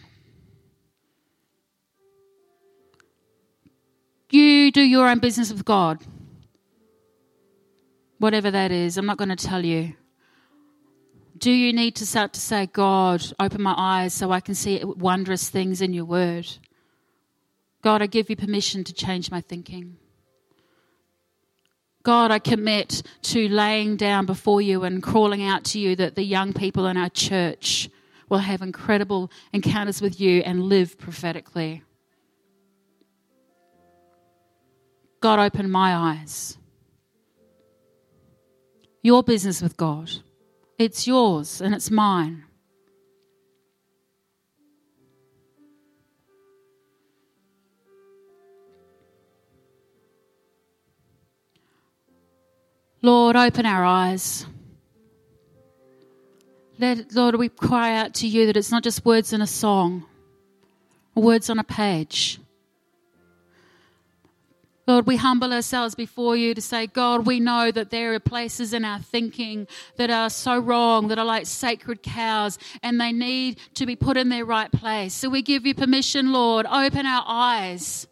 [4.29, 6.01] You do your own business with God.
[8.17, 9.93] Whatever that is, I'm not going to tell you.
[11.37, 14.83] Do you need to start to say, God, open my eyes so I can see
[14.83, 16.47] wondrous things in your word?
[17.81, 19.97] God, I give you permission to change my thinking.
[22.05, 26.23] God, I commit to laying down before you and crawling out to you that the
[26.23, 27.89] young people in our church
[28.29, 31.81] will have incredible encounters with you and live prophetically.
[35.19, 36.59] God, open my eyes.
[39.01, 40.11] Your business with God.
[40.77, 42.44] It's yours and it's mine.
[53.05, 54.47] Lord, open our eyes.
[56.79, 60.07] Let, Lord, we cry out to you that it's not just words in a song,
[61.13, 62.39] words on a page.
[64.87, 68.73] Lord, we humble ourselves before you to say, God, we know that there are places
[68.73, 73.59] in our thinking that are so wrong, that are like sacred cows, and they need
[73.75, 75.13] to be put in their right place.
[75.13, 78.07] So we give you permission, Lord, open our eyes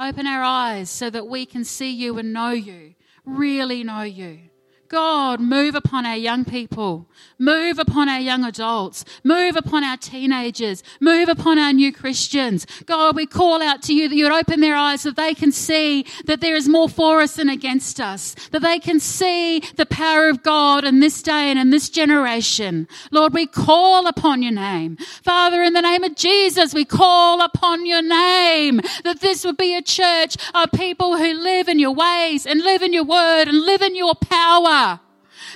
[0.00, 2.94] Open our eyes so that we can see you and know you,
[3.26, 4.49] really know you.
[4.90, 7.06] God, move upon our young people,
[7.38, 12.66] move upon our young adults, move upon our teenagers, move upon our new Christians.
[12.86, 15.52] God, we call out to you that you would open their eyes so they can
[15.52, 19.86] see that there is more for us than against us, that they can see the
[19.86, 22.88] power of God in this day and in this generation.
[23.12, 24.96] Lord, we call upon your name.
[25.22, 29.76] Father, in the name of Jesus, we call upon your name that this would be
[29.76, 33.60] a church of people who live in your ways and live in your word and
[33.60, 34.79] live in your power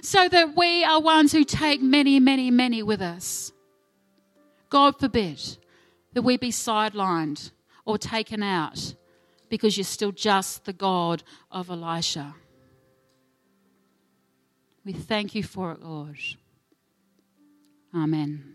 [0.03, 3.53] so that we are ones who take many, many, many with us.
[4.71, 5.41] God forbid
[6.15, 7.51] that we be sidelined
[7.85, 8.95] or taken out
[9.49, 12.35] because you're still just the God of Elisha.
[14.85, 16.19] We thank you for it, Lord.
[17.95, 18.54] Amen.